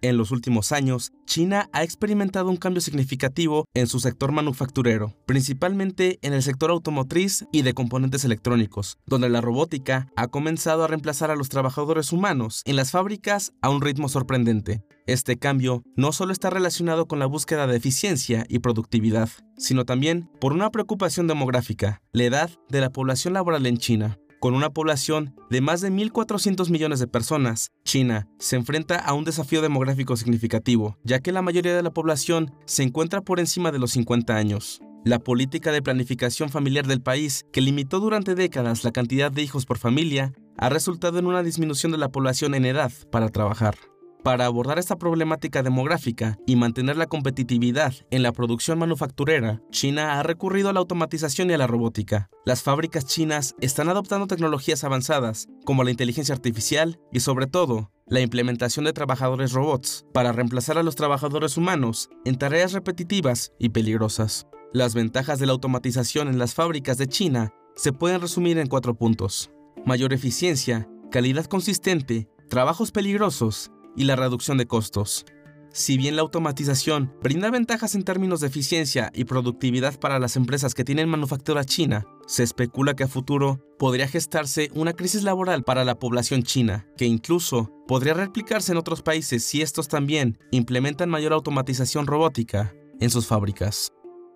[0.04, 6.18] En los últimos años, China ha experimentado un cambio significativo en su sector manufacturero, principalmente
[6.24, 11.30] en el sector automotriz y de componentes electrónicos, donde la robótica ha comenzado a reemplazar
[11.30, 14.82] a los trabajadores humanos en las fábricas a un ritmo sorprendente.
[15.06, 20.32] Este cambio no solo está relacionado con la búsqueda de eficiencia y productividad, sino también
[20.40, 24.18] por una preocupación demográfica, la edad de la población laboral en China.
[24.42, 29.24] Con una población de más de 1.400 millones de personas, China se enfrenta a un
[29.24, 33.78] desafío demográfico significativo, ya que la mayoría de la población se encuentra por encima de
[33.78, 34.82] los 50 años.
[35.06, 39.68] La política de planificación familiar del país, que limitó durante décadas la cantidad de hijos
[39.68, 43.76] por familia, ha resultado en una disminución de la población en edad para trabajar.
[44.24, 50.24] Para abordar esta problemática demográfica y mantener la competitividad en la producción manufacturera, China ha
[50.24, 52.30] recurrido a la automatización y a la robótica.
[52.46, 58.22] Las fábricas chinas están adoptando tecnologías avanzadas, como la inteligencia artificial y sobre todo, la
[58.22, 64.46] implementación de trabajadores robots para reemplazar a los trabajadores humanos en tareas repetitivas y peligrosas.
[64.72, 68.94] Las ventajas de la automatización en las fábricas de China se pueden resumir en cuatro
[68.94, 69.50] puntos.
[69.84, 75.26] Mayor eficiencia, calidad consistente, trabajos peligrosos y la reducción de costos.
[75.74, 80.74] Si bien la automatización brinda ventajas en términos de eficiencia y productividad para las empresas
[80.74, 85.86] que tienen manufactura china, se especula que a futuro podría gestarse una crisis laboral para
[85.86, 91.32] la población china, que incluso podría replicarse en otros países si estos también implementan mayor
[91.32, 93.94] automatización robótica en sus fábricas.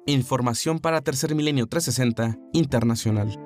[0.07, 3.44] Información para Tercer Milenio 360 Internacional.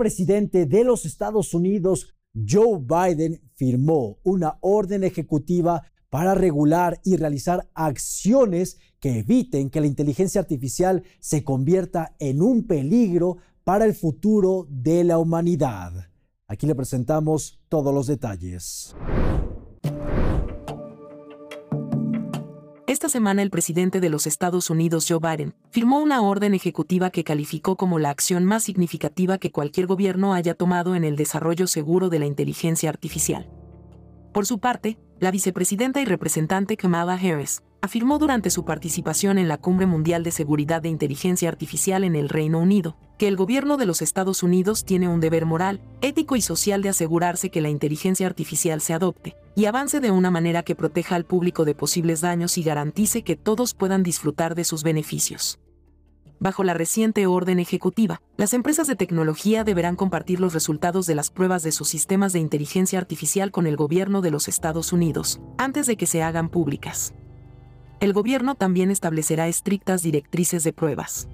[0.00, 7.68] Presidente de los Estados Unidos, Joe Biden, firmó una orden ejecutiva para regular y realizar
[7.74, 14.66] acciones que eviten que la inteligencia artificial se convierta en un peligro para el futuro
[14.70, 15.92] de la humanidad.
[16.46, 18.96] Aquí le presentamos todos los detalles.
[22.90, 27.22] Esta semana el presidente de los Estados Unidos, Joe Biden, firmó una orden ejecutiva que
[27.22, 32.08] calificó como la acción más significativa que cualquier gobierno haya tomado en el desarrollo seguro
[32.08, 33.48] de la inteligencia artificial.
[34.34, 39.58] Por su parte, la vicepresidenta y representante Kamala Harris afirmó durante su participación en la
[39.58, 43.84] Cumbre Mundial de Seguridad de Inteligencia Artificial en el Reino Unido que el gobierno de
[43.84, 48.26] los Estados Unidos tiene un deber moral, ético y social de asegurarse que la inteligencia
[48.26, 52.56] artificial se adopte y avance de una manera que proteja al público de posibles daños
[52.56, 55.60] y garantice que todos puedan disfrutar de sus beneficios.
[56.38, 61.30] Bajo la reciente orden ejecutiva, las empresas de tecnología deberán compartir los resultados de las
[61.30, 65.86] pruebas de sus sistemas de inteligencia artificial con el gobierno de los Estados Unidos, antes
[65.86, 67.12] de que se hagan públicas.
[68.00, 71.28] El gobierno también establecerá estrictas directrices de pruebas.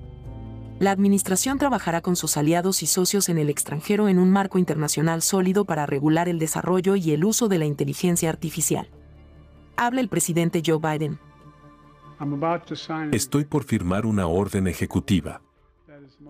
[0.80, 5.22] La Administración trabajará con sus aliados y socios en el extranjero en un marco internacional
[5.22, 8.88] sólido para regular el desarrollo y el uso de la inteligencia artificial.
[9.76, 11.18] Habla el presidente Joe Biden.
[13.12, 15.42] Estoy por firmar una orden ejecutiva.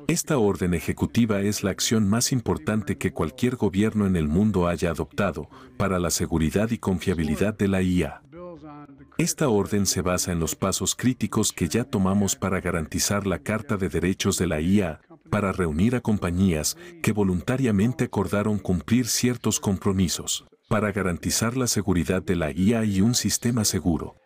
[0.06, 4.90] Esta orden ejecutiva es la acción más importante que cualquier gobierno en el mundo haya
[4.90, 8.22] adoptado para la seguridad y confiabilidad de la IA.
[9.18, 13.76] Esta orden se basa en los pasos críticos que ya tomamos para garantizar la Carta
[13.76, 15.00] de Derechos de la IA,
[15.30, 22.36] para reunir a compañías que voluntariamente acordaron cumplir ciertos compromisos, para garantizar la seguridad de
[22.36, 24.16] la IA y un sistema seguro.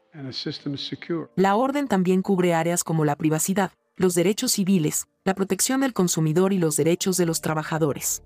[1.36, 6.52] La orden también cubre áreas como la privacidad, los derechos civiles, la protección del consumidor
[6.52, 8.22] y los derechos de los trabajadores.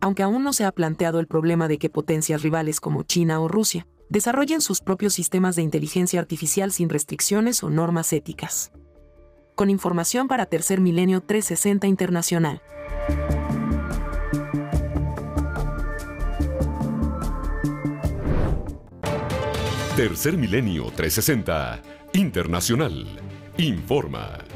[0.00, 3.46] aunque aún no se ha planteado el problema de que potencias rivales como China o
[3.46, 8.70] Rusia desarrollen sus propios sistemas de inteligencia artificial sin restricciones o normas éticas.
[9.54, 12.60] Con información para Tercer Milenio 360 Internacional.
[19.96, 21.80] Tercer Milenio 360
[22.12, 23.06] Internacional.
[23.56, 24.51] Informa.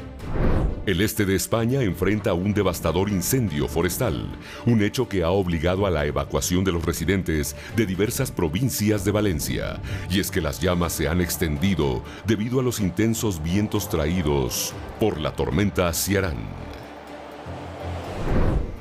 [0.87, 4.25] El este de España enfrenta un devastador incendio forestal,
[4.65, 9.11] un hecho que ha obligado a la evacuación de los residentes de diversas provincias de
[9.11, 9.81] Valencia.
[10.09, 15.19] Y es que las llamas se han extendido debido a los intensos vientos traídos por
[15.19, 16.37] la tormenta Ciarán.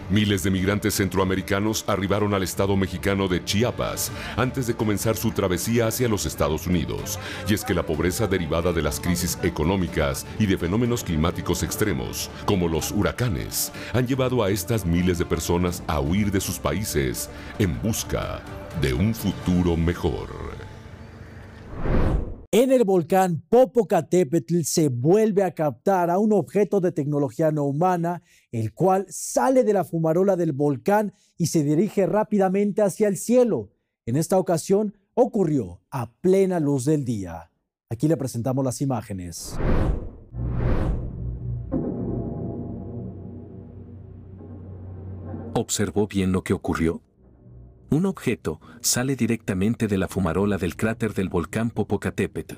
[0.09, 5.89] Miles de migrantes centroamericanos arribaron al estado mexicano de Chiapas antes de comenzar su travesía
[5.89, 7.19] hacia los Estados Unidos.
[7.49, 12.31] Y es que la pobreza derivada de las crisis económicas y de fenómenos climáticos extremos,
[12.45, 17.29] como los huracanes, han llevado a estas miles de personas a huir de sus países
[17.59, 18.41] en busca
[18.81, 20.29] de un futuro mejor.
[22.59, 28.23] En el volcán Popocatépetl se vuelve a captar a un objeto de tecnología no humana,
[28.51, 33.75] el cual sale de la fumarola del volcán y se dirige rápidamente hacia el cielo.
[34.07, 37.53] En esta ocasión ocurrió a plena luz del día.
[37.91, 39.59] Aquí le presentamos las imágenes.
[45.53, 47.03] ¿Observó bien lo que ocurrió?
[47.89, 52.57] Un objeto sale directamente de la fumarola del cráter del volcán Popocatépetl.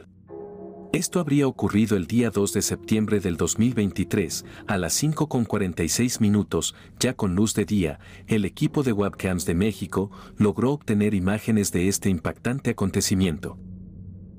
[0.95, 7.13] Esto habría ocurrido el día 2 de septiembre del 2023, a las 5.46 minutos, ya
[7.13, 12.09] con luz de día, el equipo de webcams de México logró obtener imágenes de este
[12.09, 13.59] impactante acontecimiento.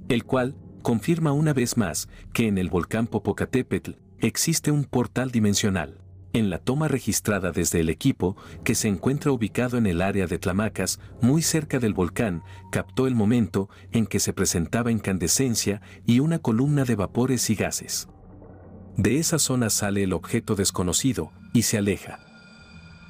[0.07, 6.01] El cual confirma una vez más que en el volcán Popocatépetl existe un portal dimensional.
[6.31, 10.37] En la toma registrada desde el equipo, que se encuentra ubicado en el área de
[10.37, 16.37] Tlamacas, muy cerca del volcán, captó el momento en que se presentaba incandescencia y una
[16.37, 18.09] columna de vapores y gases.
[18.95, 22.19] De esa zona sale el objeto desconocido y se aleja.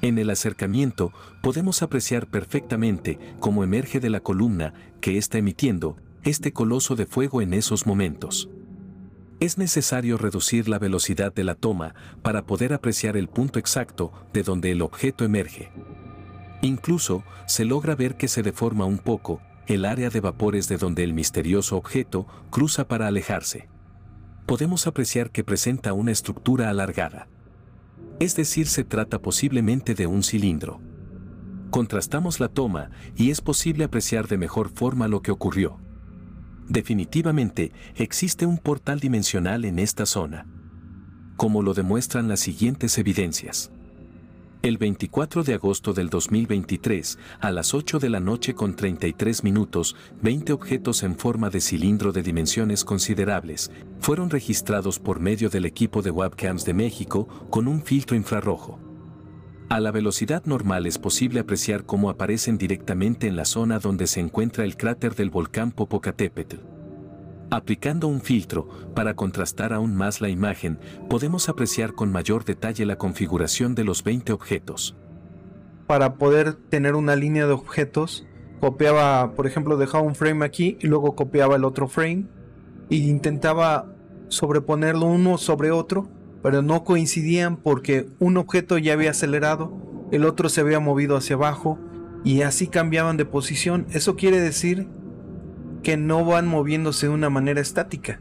[0.00, 1.12] En el acercamiento
[1.42, 7.42] podemos apreciar perfectamente cómo emerge de la columna que está emitiendo este coloso de fuego
[7.42, 8.48] en esos momentos
[9.40, 14.42] es necesario reducir la velocidad de la toma para poder apreciar el punto exacto de
[14.42, 15.72] donde el objeto emerge.
[16.60, 21.04] Incluso se logra ver que se deforma un poco el área de vapores de donde
[21.04, 23.68] el misterioso objeto cruza para alejarse.
[24.44, 27.28] Podemos apreciar que presenta una estructura alargada.
[28.18, 30.80] Es decir, se trata posiblemente de un cilindro.
[31.70, 35.78] Contrastamos la toma y es posible apreciar de mejor forma lo que ocurrió.
[36.70, 40.46] Definitivamente existe un portal dimensional en esta zona,
[41.36, 43.72] como lo demuestran las siguientes evidencias.
[44.62, 49.96] El 24 de agosto del 2023, a las 8 de la noche con 33 minutos,
[50.22, 56.02] 20 objetos en forma de cilindro de dimensiones considerables fueron registrados por medio del equipo
[56.02, 58.89] de webcams de México con un filtro infrarrojo.
[59.70, 64.18] A la velocidad normal es posible apreciar cómo aparecen directamente en la zona donde se
[64.18, 66.56] encuentra el cráter del volcán Popocatépetl.
[67.52, 72.98] Aplicando un filtro para contrastar aún más la imagen, podemos apreciar con mayor detalle la
[72.98, 74.96] configuración de los 20 objetos.
[75.86, 78.26] Para poder tener una línea de objetos,
[78.58, 82.26] copiaba, por ejemplo, dejaba un frame aquí y luego copiaba el otro frame
[82.90, 83.86] e intentaba
[84.26, 86.08] sobreponerlo uno sobre otro
[86.42, 91.36] pero no coincidían porque un objeto ya había acelerado, el otro se había movido hacia
[91.36, 91.78] abajo
[92.24, 93.86] y así cambiaban de posición.
[93.92, 94.88] Eso quiere decir
[95.82, 98.20] que no van moviéndose de una manera estática,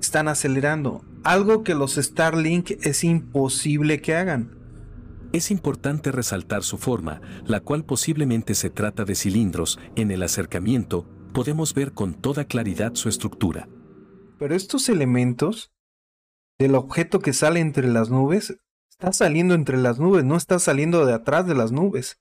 [0.00, 4.56] están acelerando, algo que los Starlink es imposible que hagan.
[5.32, 9.78] Es importante resaltar su forma, la cual posiblemente se trata de cilindros.
[9.94, 13.68] En el acercamiento podemos ver con toda claridad su estructura.
[14.38, 15.70] Pero estos elementos
[16.60, 21.06] del objeto que sale entre las nubes, está saliendo entre las nubes, no está saliendo
[21.06, 22.20] de atrás de las nubes.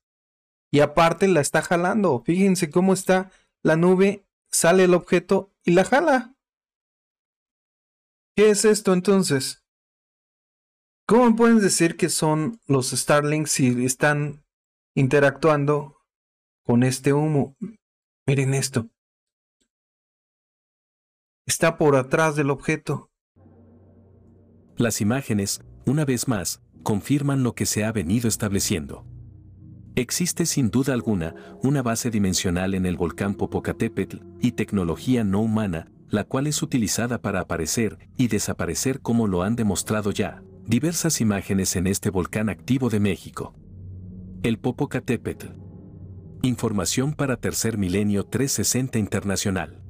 [0.72, 2.24] Y aparte la está jalando.
[2.26, 3.32] Fíjense cómo está
[3.64, 6.38] la nube, sale el objeto y la jala.
[8.34, 9.66] ¿Qué es esto entonces?
[11.06, 14.46] ¿Cómo pueden decir que son los Starlings si están
[14.96, 15.98] interactuando
[16.64, 17.58] con este humo?
[18.26, 18.90] Miren esto.
[21.46, 23.09] Está por atrás del objeto.
[24.80, 29.06] Las imágenes, una vez más, confirman lo que se ha venido estableciendo.
[29.96, 35.92] Existe sin duda alguna una base dimensional en el volcán Popocatépetl y tecnología no humana,
[36.08, 41.76] la cual es utilizada para aparecer y desaparecer como lo han demostrado ya diversas imágenes
[41.76, 43.54] en este volcán activo de México.
[44.44, 45.48] El Popocatépetl.
[46.42, 49.82] Información para Tercer Milenio 360 Internacional.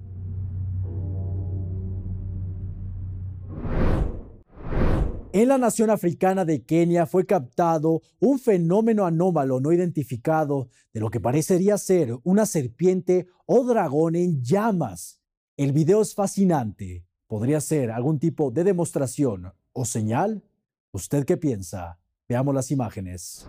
[5.31, 11.11] En la nación africana de Kenia fue captado un fenómeno anómalo no identificado de lo
[11.11, 15.21] que parecería ser una serpiente o dragón en llamas.
[15.55, 17.05] El video es fascinante.
[17.27, 20.43] ¿Podría ser algún tipo de demostración o señal?
[20.91, 21.99] ¿Usted qué piensa?
[22.27, 23.47] Veamos las imágenes.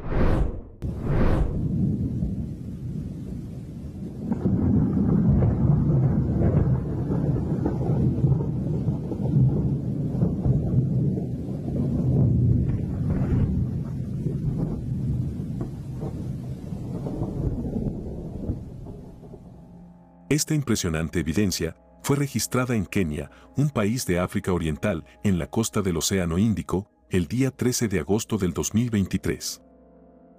[20.31, 21.75] Esta impresionante evidencia
[22.05, 26.89] fue registrada en Kenia, un país de África Oriental, en la costa del Océano Índico,
[27.11, 29.61] el día 13 de agosto del 2023.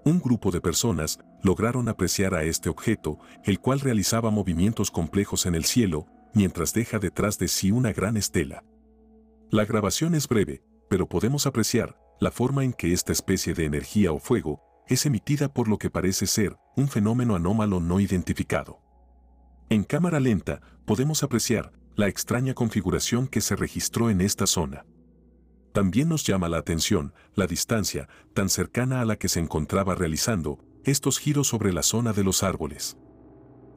[0.05, 5.55] Un grupo de personas lograron apreciar a este objeto, el cual realizaba movimientos complejos en
[5.55, 8.63] el cielo, mientras deja detrás de sí una gran estela.
[9.49, 14.13] La grabación es breve, pero podemos apreciar la forma en que esta especie de energía
[14.13, 18.80] o fuego es emitida por lo que parece ser un fenómeno anómalo no identificado.
[19.71, 24.85] En cámara lenta podemos apreciar la extraña configuración que se registró en esta zona.
[25.71, 30.59] También nos llama la atención la distancia tan cercana a la que se encontraba realizando
[30.83, 32.97] estos giros sobre la zona de los árboles.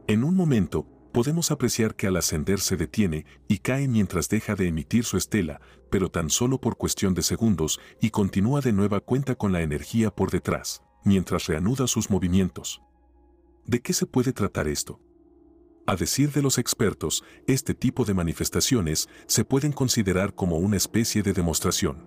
[0.08, 4.66] En un momento, podemos apreciar que al ascender se detiene y cae mientras deja de
[4.66, 9.36] emitir su estela, pero tan solo por cuestión de segundos y continúa de nueva cuenta
[9.36, 12.82] con la energía por detrás, mientras reanuda sus movimientos.
[13.64, 15.03] ¿De qué se puede tratar esto?
[15.86, 21.22] A decir de los expertos, este tipo de manifestaciones se pueden considerar como una especie
[21.22, 22.06] de demostración.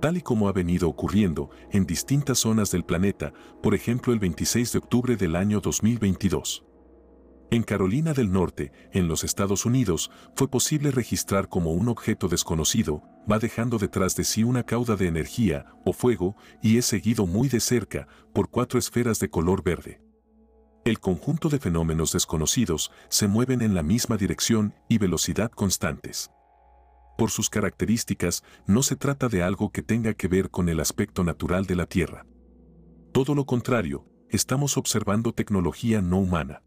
[0.00, 3.32] Tal y como ha venido ocurriendo en distintas zonas del planeta,
[3.62, 6.64] por ejemplo el 26 de octubre del año 2022.
[7.50, 13.02] En Carolina del Norte, en los Estados Unidos, fue posible registrar como un objeto desconocido
[13.30, 17.48] va dejando detrás de sí una cauda de energía o fuego y es seguido muy
[17.48, 20.00] de cerca por cuatro esferas de color verde.
[20.84, 26.32] El conjunto de fenómenos desconocidos se mueven en la misma dirección y velocidad constantes.
[27.16, 31.22] Por sus características, no se trata de algo que tenga que ver con el aspecto
[31.22, 32.26] natural de la Tierra.
[33.12, 36.62] Todo lo contrario, estamos observando tecnología no humana.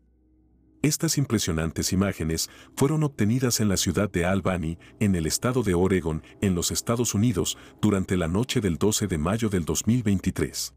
[0.81, 6.23] Estas impresionantes imágenes fueron obtenidas en la ciudad de Albany, en el estado de Oregon,
[6.39, 10.73] en los Estados Unidos, durante la noche del 12 de mayo del 2023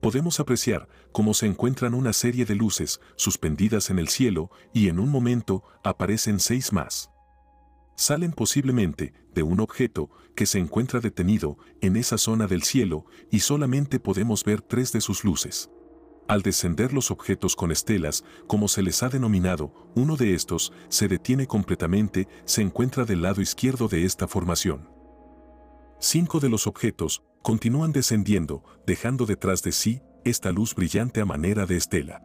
[0.00, 4.98] podemos apreciar cómo se encuentran una serie de luces suspendidas en el cielo y en
[4.98, 7.10] un momento aparecen seis más.
[7.96, 13.40] Salen posiblemente de un objeto que se encuentra detenido en esa zona del cielo y
[13.40, 15.70] solamente podemos ver tres de sus luces.
[16.28, 21.08] Al descender los objetos con estelas, como se les ha denominado, uno de estos se
[21.08, 24.90] detiene completamente, se encuentra del lado izquierdo de esta formación.
[25.98, 31.66] Cinco de los objetos continúan descendiendo, dejando detrás de sí esta luz brillante a manera
[31.66, 32.22] de estela.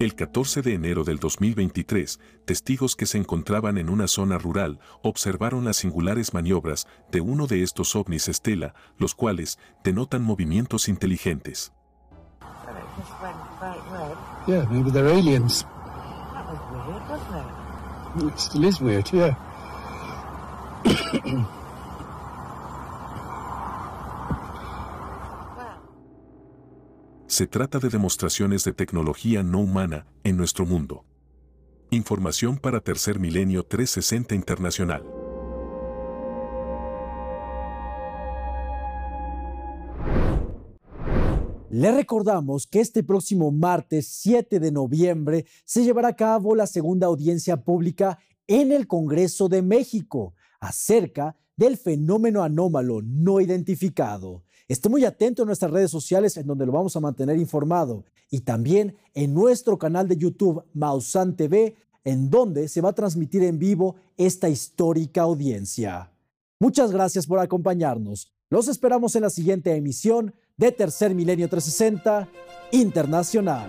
[0.00, 5.64] El 14 de enero del 2023, testigos que se encontraban en una zona rural observaron
[5.64, 11.72] las singulares maniobras de uno de estos ovnis estela, los cuales denotan movimientos inteligentes.
[14.46, 15.64] Yeah, maybe they're aliens.
[18.16, 19.34] It still is weird, yeah.
[27.34, 31.04] Se trata de demostraciones de tecnología no humana en nuestro mundo.
[31.90, 35.02] Información para Tercer Milenio 360 Internacional.
[41.70, 47.08] Le recordamos que este próximo martes 7 de noviembre se llevará a cabo la segunda
[47.08, 54.42] audiencia pública en el Congreso de México acerca del fenómeno anómalo no identificado.
[54.66, 58.40] Esté muy atento a nuestras redes sociales en donde lo vamos a mantener informado y
[58.40, 63.58] también en nuestro canal de YouTube Mausan TV en donde se va a transmitir en
[63.58, 66.10] vivo esta histórica audiencia.
[66.58, 68.32] Muchas gracias por acompañarnos.
[68.48, 72.28] Los esperamos en la siguiente emisión de Tercer Milenio 360
[72.72, 73.68] Internacional.